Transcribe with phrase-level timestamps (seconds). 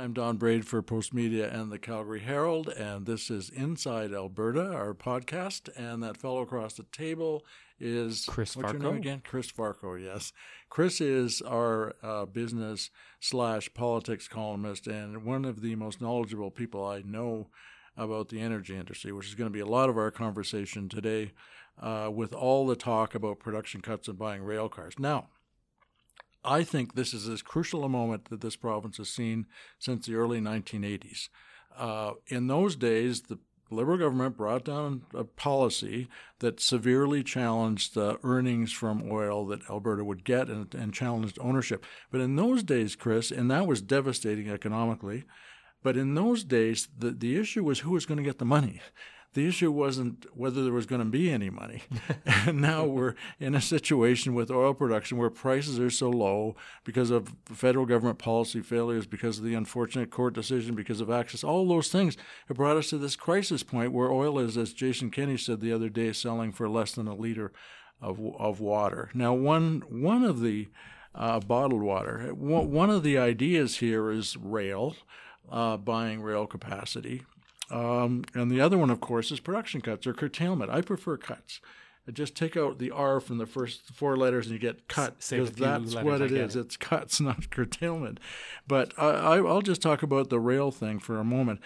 [0.00, 4.94] I'm Don Braid for Postmedia and the Calgary Herald, and this is Inside Alberta, our
[4.94, 5.68] podcast.
[5.76, 7.44] And that fellow across the table
[7.78, 8.84] is Chris what's your Varcoe.
[8.84, 9.22] name again?
[9.22, 10.02] Chris Varcoe.
[10.02, 10.32] Yes,
[10.70, 12.88] Chris is our uh, business
[13.20, 17.48] slash politics columnist and one of the most knowledgeable people I know
[17.94, 21.32] about the energy industry, which is going to be a lot of our conversation today,
[21.78, 24.94] uh, with all the talk about production cuts and buying rail cars.
[24.98, 25.28] Now.
[26.44, 29.46] I think this is as crucial a moment that this province has seen
[29.78, 31.28] since the early 1980s.
[31.76, 33.38] Uh, in those days, the
[33.72, 36.08] Liberal government brought down a policy
[36.40, 41.86] that severely challenged the earnings from oil that Alberta would get and, and challenged ownership.
[42.10, 45.24] But in those days, Chris, and that was devastating economically,
[45.84, 48.80] but in those days, the, the issue was who was going to get the money.
[49.32, 51.82] The issue wasn't whether there was going to be any money.
[52.26, 57.10] and now we're in a situation with oil production where prices are so low because
[57.10, 61.68] of federal government policy failures, because of the unfortunate court decision, because of access, all
[61.68, 62.16] those things
[62.48, 65.72] have brought us to this crisis point where oil is, as Jason Kenney said the
[65.72, 67.52] other day, selling for less than a liter
[68.00, 69.10] of, of water.
[69.14, 70.68] Now, one, one of the
[71.14, 74.96] uh, bottled water, one of the ideas here is rail,
[75.50, 77.22] uh, buying rail capacity.
[77.70, 80.70] Um, and the other one, of course, is production cuts or curtailment.
[80.70, 81.60] I prefer cuts.
[82.12, 85.52] Just take out the R from the first four letters and you get cut because
[85.52, 86.32] that's what it is.
[86.32, 86.56] it get is.
[86.56, 86.60] it.
[86.60, 88.18] It's cuts, not curtailment.
[88.66, 91.60] But I, I'll just talk about the rail thing for a moment.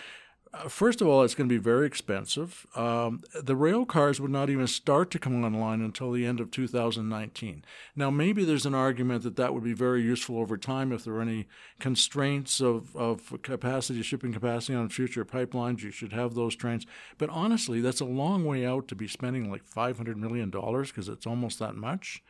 [0.55, 2.67] Uh, First of all, it's going to be very expensive.
[2.75, 6.51] Um, the rail cars would not even start to come online until the end of
[6.51, 7.65] 2019.
[7.97, 11.15] Now, maybe there's an argument that that would be very useful over time if there
[11.15, 11.47] are any
[11.81, 15.83] constraints of, of capacity, shipping capacity on future pipelines.
[15.83, 16.87] You should have those trains.
[17.19, 21.27] But honestly, that's a long way out to be spending like $500 million because it's
[21.27, 22.23] almost that much.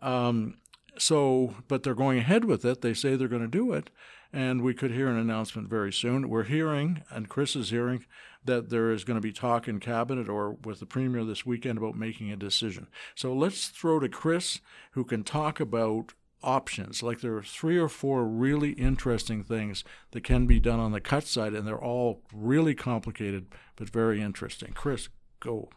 [0.00, 0.58] Um,
[0.98, 2.80] so, but they're going ahead with it.
[2.80, 3.90] They say they're going to do it,
[4.34, 6.28] and we could hear an announcement very soon.
[6.28, 8.04] We're hearing, and Chris is hearing,
[8.44, 11.78] that there is going to be talk in cabinet or with the premier this weekend
[11.78, 12.88] about making a decision.
[13.14, 17.00] So let's throw to Chris, who can talk about options.
[17.00, 21.00] Like there are three or four really interesting things that can be done on the
[21.00, 23.46] cut side, and they're all really complicated
[23.76, 24.72] but very interesting.
[24.74, 25.08] Chris,
[25.38, 25.70] go.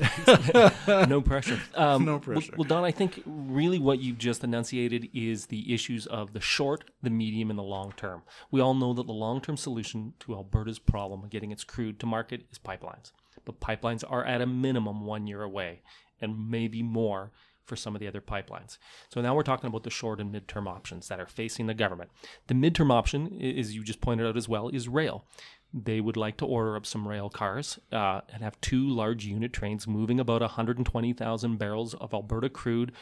[1.08, 1.60] no pressure.
[1.74, 2.54] Um, No well- pressure.
[2.56, 6.84] Well, Don, I think really what you've just enunciated is the issues of the short,
[7.02, 8.22] the medium, and the long term.
[8.50, 11.98] We all know that the long term solution to Alberta's problem of getting its crude
[12.00, 13.12] to market is pipelines.
[13.44, 15.82] But pipelines are at a minimum one year away,
[16.20, 17.30] and maybe more
[17.64, 18.78] for some of the other pipelines.
[19.14, 22.10] So now we're talking about the short and midterm options that are facing the government.
[22.48, 25.24] The midterm option, as you just pointed out as well, is rail.
[25.72, 29.52] They would like to order up some rail cars uh, and have two large unit
[29.52, 32.92] trains moving about 120,000 barrels of Alberta crude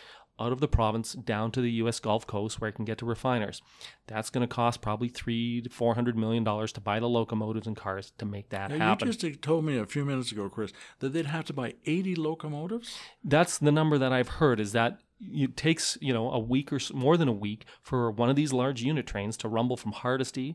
[0.40, 1.98] out of the province down to the U.S.
[1.98, 3.60] Gulf Coast where it can get to refiners.
[4.06, 7.66] That's going to cost probably three to four hundred million dollars to buy the locomotives
[7.66, 9.08] and cars to make that Now, happen.
[9.08, 12.14] You just told me a few minutes ago, Chris, that they'd have to buy 80
[12.16, 12.96] locomotives.
[13.24, 16.78] That's the number that I've heard is that it takes, you know, a week or
[16.94, 20.54] more than a week for one of these large unit trains to rumble from Hardisty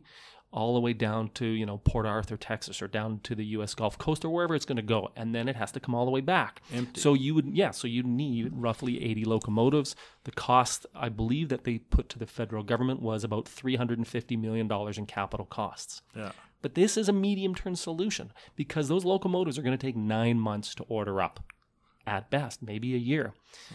[0.53, 3.73] all the way down to, you know, Port Arthur, Texas or down to the US
[3.73, 6.05] Gulf Coast or wherever it's going to go and then it has to come all
[6.05, 6.61] the way back.
[6.71, 7.01] Empty.
[7.01, 9.95] So you would yeah, so you need roughly 80 locomotives.
[10.25, 14.67] The cost I believe that they put to the federal government was about 350 million
[14.67, 16.01] dollars in capital costs.
[16.15, 16.31] Yeah.
[16.61, 20.39] But this is a medium term solution because those locomotives are going to take nine
[20.39, 21.43] months to order up
[22.05, 23.33] at best, maybe a year.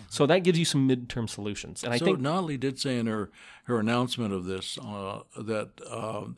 [0.08, 1.82] So that gives you some midterm solutions.
[1.82, 3.30] And I so think Notley did say in her,
[3.64, 6.36] her announcement of this uh, that um,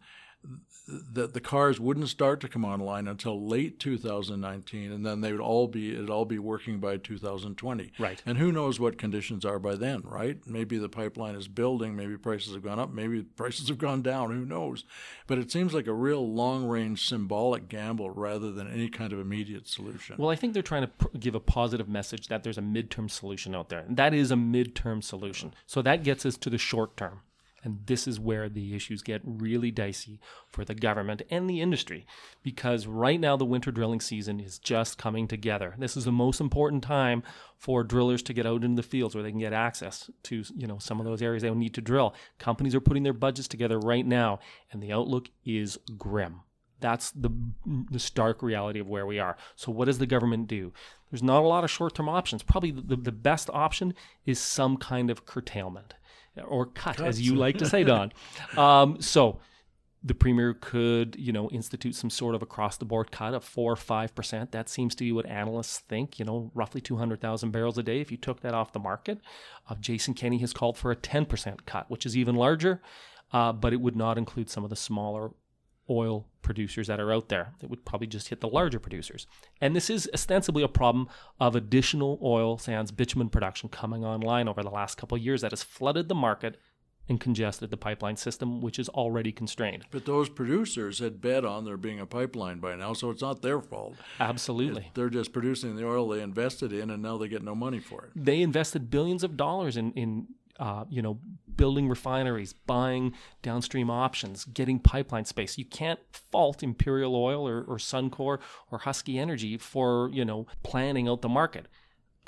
[1.13, 5.41] that the cars wouldn't start to come online until late 2019, and then they would
[5.41, 7.93] all be it'd all be working by 2020.
[7.99, 8.23] Right.
[8.27, 10.39] And who knows what conditions are by then, right?
[10.47, 14.31] Maybe the pipeline is building, maybe prices have gone up, maybe prices have gone down.
[14.31, 14.85] Who knows?
[15.27, 19.69] But it seems like a real long-range symbolic gamble rather than any kind of immediate
[19.69, 20.17] solution.
[20.19, 23.11] Well, I think they're trying to pr- give a positive message that there's a midterm
[23.11, 23.81] solution out there.
[23.81, 25.55] And that is a midterm solution.
[25.67, 27.21] So that gets us to the short term.
[27.63, 30.19] And this is where the issues get really dicey
[30.49, 32.07] for the government and the industry
[32.43, 35.75] because right now the winter drilling season is just coming together.
[35.79, 37.23] This is the most important time
[37.57, 40.67] for drillers to get out into the fields where they can get access to, you
[40.67, 42.15] know, some of those areas they need to drill.
[42.39, 44.39] Companies are putting their budgets together right now
[44.73, 46.41] and the outlook is grim.
[46.81, 47.31] That's the,
[47.91, 49.37] the stark reality of where we are.
[49.55, 50.73] So, what does the government do?
[51.11, 52.43] There's not a lot of short term options.
[52.43, 55.95] Probably the, the best option is some kind of curtailment
[56.47, 57.09] or cut, Cuts.
[57.09, 58.13] as you like to say, Don.
[58.57, 59.41] um, so,
[60.03, 63.73] the premier could, you know, institute some sort of across the board cut of four
[63.73, 64.53] or five percent.
[64.53, 66.19] That seems to be what analysts think.
[66.19, 68.01] You know, roughly two hundred thousand barrels a day.
[68.01, 69.21] If you took that off the market,
[69.69, 72.81] uh, Jason Kenney has called for a ten percent cut, which is even larger,
[73.33, 75.33] uh, but it would not include some of the smaller
[75.91, 77.53] oil producers that are out there.
[77.63, 79.27] It would probably just hit the larger producers.
[79.61, 81.09] And this is ostensibly a problem
[81.39, 85.53] of additional oil sands bitumen production coming online over the last couple of years that
[85.53, 86.59] has flooded the market
[87.11, 89.85] and congested the pipeline system, which is already constrained.
[89.91, 93.43] But those producers had bet on there being a pipeline by now, so it's not
[93.43, 93.97] their fault.
[94.21, 94.93] Absolutely.
[94.95, 98.05] They're just producing the oil they invested in, and now they get no money for
[98.05, 98.13] it.
[98.15, 100.29] They invested billions of dollars in, in
[100.61, 101.19] uh, you know,
[101.57, 105.57] building refineries, buying downstream options, getting pipeline space.
[105.59, 105.99] You can't
[106.31, 108.39] fault Imperial Oil or, or Suncor
[108.71, 111.67] or Husky Energy for, you know, planning out the market.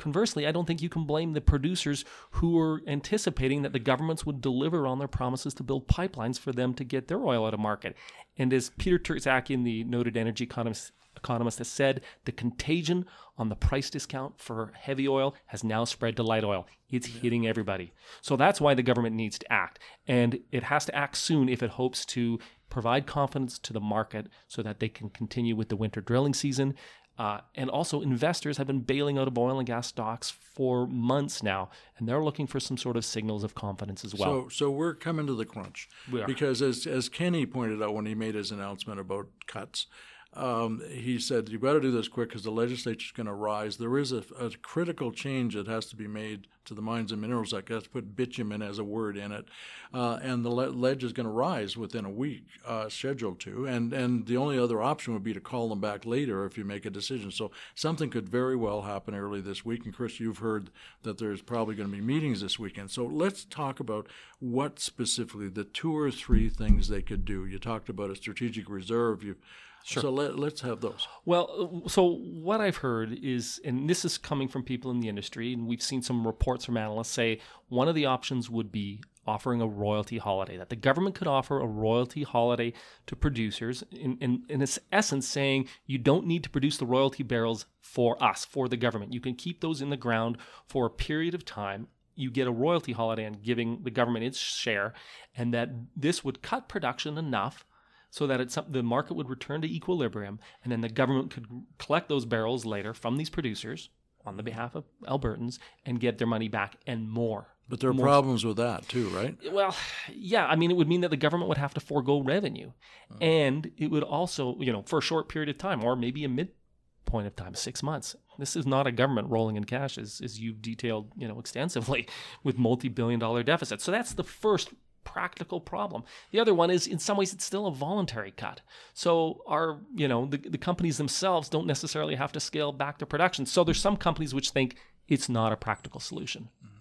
[0.03, 4.27] Conversely, I don't think you can blame the producers who were anticipating that the governments
[4.27, 7.55] would deliver on their promises to build pipelines for them to get their oil out
[7.55, 7.95] of market.
[8.37, 13.07] And as Peter Tertzakian, the noted energy economist, economist has said the contagion
[13.39, 16.67] on the price discount for heavy oil has now spread to light oil.
[16.91, 17.21] It's yeah.
[17.21, 17.93] hitting everybody.
[18.23, 19.79] So that's why the government needs to act.
[20.09, 22.41] And it has to act soon if it hopes to
[22.71, 26.75] provide confidence to the market so that they can continue with the winter drilling season.
[27.23, 31.41] Uh, and also, investors have been bailing out of oil and gas stocks for months
[31.41, 34.43] now, and they're looking for some sort of signals of confidence as well.
[34.43, 35.89] So, so we're coming to the crunch.
[36.27, 39.87] Because as, as Kenney pointed out when he made his announcement about cuts,
[40.35, 43.77] um, he said, "You better do this quick because the legislature is going to rise.
[43.77, 47.21] There is a, a, critical change that has to be made to the Mines and
[47.21, 47.67] Minerals Act.
[47.69, 49.45] To put bitumen as a word in it,
[49.93, 53.67] uh, and the le- ledge is going to rise within a week, uh, scheduled to.
[53.67, 56.65] And and the only other option would be to call them back later if you
[56.65, 57.31] make a decision.
[57.31, 59.85] So something could very well happen early this week.
[59.85, 60.71] And Chris, you've heard
[61.03, 62.91] that there's probably going to be meetings this weekend.
[62.91, 64.07] So let's talk about
[64.41, 67.45] what specifically the two or three things they could do.
[67.45, 69.23] You talked about a strategic reserve.
[69.23, 69.37] You
[69.85, 70.03] Sure.
[70.03, 71.09] So let, let's have those.
[71.25, 75.09] Well, uh, so what I've heard is, and this is coming from people in the
[75.09, 79.01] industry, and we've seen some reports from analysts say one of the options would be
[79.27, 82.73] offering a royalty holiday, that the government could offer a royalty holiday
[83.07, 87.23] to producers, in, in, in its essence, saying you don't need to produce the royalty
[87.23, 89.13] barrels for us, for the government.
[89.13, 91.87] You can keep those in the ground for a period of time.
[92.17, 94.93] You get a royalty holiday on giving the government its share,
[95.37, 97.65] and that this would cut production enough
[98.13, 101.47] so that it's, the market would return to equilibrium, and then the government could
[101.79, 103.89] collect those barrels later from these producers
[104.27, 107.47] on the behalf of Albertans and get their money back and more.
[107.71, 108.05] But there are more.
[108.05, 109.35] problems with that too, right?
[109.51, 109.75] Well,
[110.13, 110.47] yeah.
[110.47, 112.73] I mean, it would mean that the government would have to forego revenue,
[113.11, 113.25] uh-huh.
[113.25, 116.29] and it would also, you know, for a short period of time, or maybe a
[116.29, 118.15] midpoint of time, six months.
[118.39, 122.07] This is not a government rolling in cash, as, as you've detailed, you know, extensively,
[122.45, 123.85] with multi-billion-dollar deficits.
[123.85, 124.69] So that's the first
[125.05, 126.05] practical problem.
[126.31, 128.61] The other one is in some ways it's still a voluntary cut.
[128.95, 133.07] So our, you know, the, the companies themselves don't necessarily have to scale back to
[133.07, 133.47] production.
[133.47, 134.77] So there's some companies which think
[135.09, 136.49] it's not a practical solution.
[136.65, 136.72] Mm-hmm.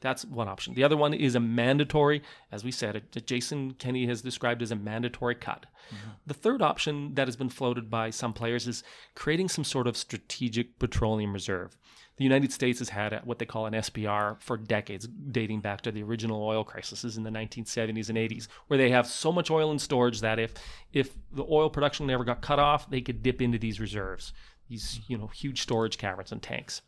[0.00, 0.74] That's one option.
[0.74, 4.76] The other one is a mandatory, as we said, Jason Kenney has described as a
[4.76, 5.66] mandatory cut.
[5.88, 6.10] Mm-hmm.
[6.26, 8.82] The third option that has been floated by some players is
[9.14, 11.76] creating some sort of strategic petroleum reserve
[12.20, 15.90] the United States has had what they call an SPR for decades, dating back to
[15.90, 19.72] the original oil crises in the 1970s and 80s, where they have so much oil
[19.72, 20.52] in storage that if
[20.92, 24.34] if the oil production never got cut off, they could dip into these reserves,
[24.68, 26.82] these you know huge storage caverns and tanks.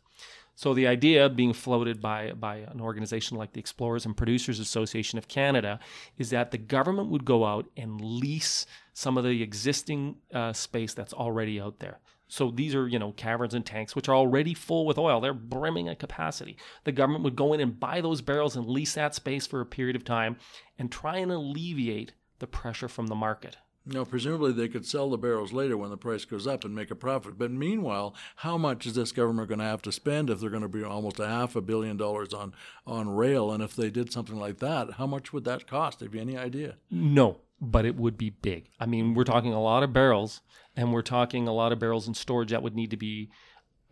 [0.55, 5.17] So the idea being floated by, by an organization like the Explorers and Producers Association
[5.17, 5.79] of Canada
[6.17, 10.93] is that the government would go out and lease some of the existing uh, space
[10.93, 11.99] that's already out there.
[12.27, 15.21] So these are, you know, caverns and tanks which are already full with oil.
[15.21, 16.57] They're brimming at capacity.
[16.83, 19.65] The government would go in and buy those barrels and lease that space for a
[19.65, 20.37] period of time
[20.77, 23.57] and try and alleviate the pressure from the market.
[23.85, 26.89] Now, presumably they could sell the barrels later when the price goes up and make
[26.89, 27.37] a profit.
[27.37, 30.61] But meanwhile, how much is this government going to have to spend if they're going
[30.61, 32.53] to be almost a half a billion dollars on,
[32.87, 33.51] on rail?
[33.51, 35.99] And if they did something like that, how much would that cost?
[35.99, 36.75] Have you any idea?
[36.89, 38.69] No, but it would be big.
[38.79, 40.41] I mean, we're talking a lot of barrels,
[40.77, 43.29] and we're talking a lot of barrels in storage that would need to be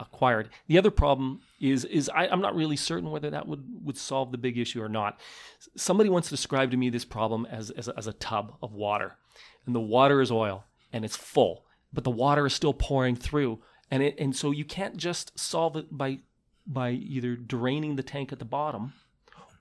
[0.01, 0.49] acquired.
[0.67, 4.31] The other problem is is I, am not really certain whether that would, would solve
[4.31, 5.19] the big issue or not.
[5.75, 9.17] Somebody once described to me this problem as, as, as a tub of water,
[9.65, 13.59] and the water is oil and it's full, but the water is still pouring through,
[13.89, 16.19] and it, and so you can't just solve it by
[16.67, 18.93] by either draining the tank at the bottom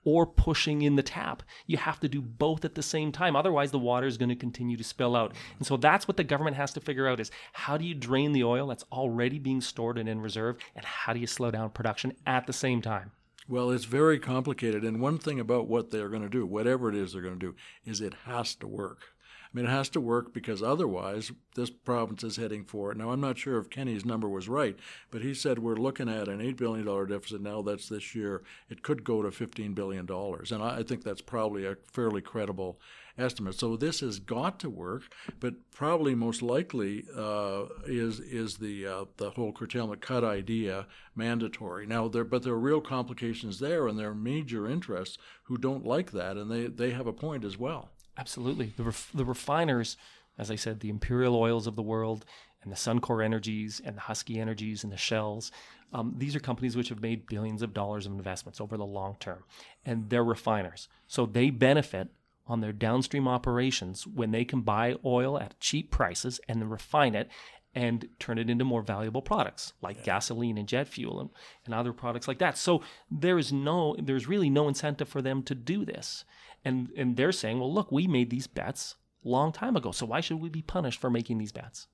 [0.03, 1.43] or pushing in the tap.
[1.67, 3.35] You have to do both at the same time.
[3.35, 5.33] Otherwise, the water is going to continue to spill out.
[5.57, 8.31] And so that's what the government has to figure out is how do you drain
[8.31, 11.69] the oil that's already being stored and in reserve and how do you slow down
[11.69, 13.11] production at the same time?
[13.51, 14.85] Well, it's very complicated.
[14.85, 17.47] And one thing about what they're going to do, whatever it is they're going to
[17.47, 18.99] do, is it has to work.
[19.43, 22.97] I mean, it has to work because otherwise this province is heading for it.
[22.97, 24.77] Now, I'm not sure if Kenney's number was right,
[25.11, 27.61] but he said we're looking at an $8 billion deficit now.
[27.61, 28.41] That's this year.
[28.69, 30.07] It could go to $15 billion.
[30.09, 32.79] And I think that's probably a fairly credible
[33.17, 33.55] estimate.
[33.55, 35.03] So this has got to work,
[35.39, 41.85] but probably most likely uh, is is the uh, the whole curtailment cut idea mandatory.
[41.85, 45.85] Now there, but there are real complications there, and there are major interests who don't
[45.85, 47.89] like that, and they they have a point as well.
[48.17, 48.73] Absolutely.
[48.75, 49.97] The, ref- the refiners,
[50.37, 52.25] as I said, the imperial oils of the world
[52.61, 55.51] and the Suncor Energies and the Husky Energies and the Shells,
[55.93, 59.15] um, these are companies which have made billions of dollars of investments over the long
[59.19, 59.43] term.
[59.85, 60.87] And they're refiners.
[61.07, 62.09] So they benefit
[62.51, 67.15] on their downstream operations when they can buy oil at cheap prices and then refine
[67.15, 67.29] it
[67.73, 70.03] and turn it into more valuable products like yeah.
[70.03, 71.29] gasoline and jet fuel and,
[71.65, 72.57] and other products like that.
[72.57, 76.25] So there is no there's really no incentive for them to do this.
[76.65, 79.91] And and they're saying, well, look, we made these bets long time ago.
[79.91, 81.87] So why should we be punished for making these bets?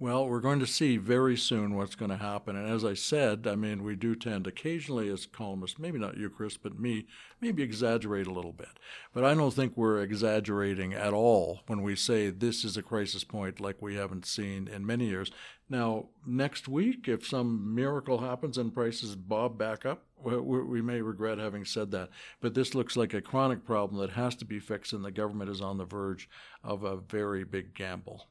[0.00, 2.56] Well, we're going to see very soon what's going to happen.
[2.56, 6.28] And as I said, I mean, we do tend occasionally as columnists, maybe not you,
[6.28, 7.06] Chris, but me,
[7.40, 8.80] maybe exaggerate a little bit.
[9.12, 13.22] But I don't think we're exaggerating at all when we say this is a crisis
[13.22, 15.30] point like we haven't seen in many years.
[15.70, 21.38] Now, next week, if some miracle happens and prices bob back up, we may regret
[21.38, 22.10] having said that.
[22.40, 25.50] But this looks like a chronic problem that has to be fixed, and the government
[25.50, 26.28] is on the verge
[26.64, 28.26] of a very big gamble.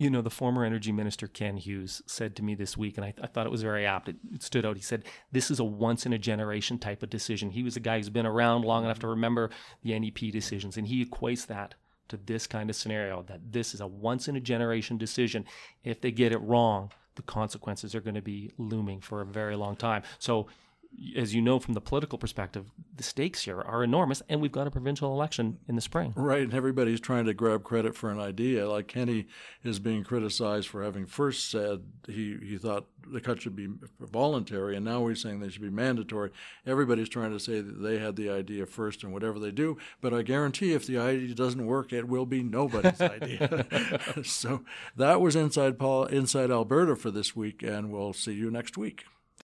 [0.00, 3.12] You know, the former energy minister, Ken Hughes, said to me this week, and I,
[3.22, 4.08] I thought it was very apt.
[4.08, 4.76] It, it, stood out.
[4.76, 7.50] He said, This is a once in a generation type of decision.
[7.50, 9.50] He was a guy who's been around long enough to remember
[9.82, 11.74] the NEP decisions, and he equates that
[12.08, 15.44] to this kind of scenario that this is a once in a generation decision.
[15.84, 19.54] If they get it wrong, the consequences are going to be looming for a very
[19.54, 20.02] long time.
[20.18, 20.46] So
[21.16, 24.66] as you know from the political perspective, the stakes here are enormous, and we've got
[24.66, 26.12] a provincial election in the spring.
[26.16, 28.68] Right, and everybody's trying to grab credit for an idea.
[28.68, 29.26] Like Kenney
[29.64, 33.68] is being criticized for having first said he, he thought the cut should be
[33.98, 36.30] voluntary, and now he's saying they should be mandatory.
[36.66, 39.78] Everybody's trying to say that they had the idea first, and whatever they do.
[40.00, 43.66] But I guarantee if the idea doesn't work, it will be nobody's idea.
[44.22, 44.64] so
[44.96, 49.04] that was inside Paul, inside Alberta for this week, and we'll see you next week.